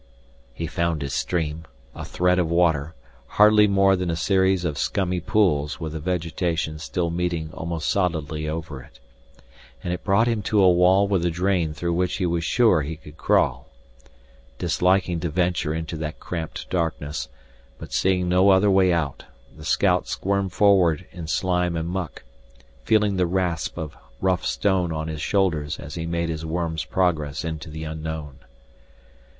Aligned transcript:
He 0.51 0.65
found 0.65 1.03
his 1.03 1.13
stream, 1.13 1.65
a 1.93 2.03
thread 2.03 2.39
of 2.39 2.49
water, 2.49 2.95
hardly 3.37 3.67
more 3.67 3.95
than 3.95 4.09
a 4.09 4.15
series 4.15 4.65
of 4.65 4.79
scummy 4.79 5.19
pools 5.19 5.79
with 5.79 5.91
the 5.93 5.99
vegetation 5.99 6.79
still 6.79 7.11
meeting 7.11 7.51
almost 7.53 7.87
solidly 7.87 8.49
over 8.49 8.81
it. 8.81 8.99
And 9.83 9.93
it 9.93 10.03
brought 10.03 10.25
him 10.27 10.41
to 10.41 10.63
a 10.63 10.71
wall 10.71 11.07
with 11.07 11.23
a 11.23 11.29
drain 11.29 11.75
through 11.75 11.93
which 11.93 12.15
he 12.15 12.25
was 12.25 12.43
sure 12.43 12.81
he 12.81 12.95
could 12.95 13.15
crawl. 13.15 13.69
Disliking 14.57 15.19
to 15.19 15.29
venture 15.29 15.71
into 15.71 15.95
that 15.97 16.19
cramped 16.19 16.71
darkness, 16.71 17.29
but 17.77 17.93
seeing 17.93 18.27
no 18.27 18.49
other 18.49 18.71
way 18.71 18.91
out, 18.91 19.25
the 19.55 19.63
scout 19.63 20.07
squirmed 20.07 20.51
forward 20.51 21.05
in 21.11 21.27
slime 21.27 21.75
and 21.77 21.87
muck, 21.87 22.23
feeling 22.83 23.17
the 23.17 23.27
rasp 23.27 23.77
of 23.77 23.95
rough 24.19 24.47
stone 24.47 24.91
on 24.91 25.07
his 25.09 25.21
shoulders 25.21 25.77
as 25.79 25.93
he 25.93 26.07
made 26.07 26.29
his 26.29 26.43
worm's 26.43 26.85
progress 26.85 27.45
into 27.45 27.69
the 27.69 27.83
unknown. 27.83 28.39